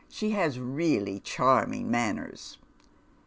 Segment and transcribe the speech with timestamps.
[0.09, 2.57] She has leally channing manners."